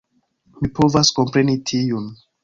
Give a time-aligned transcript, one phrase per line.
[0.61, 2.09] Mi povas kompreni tiun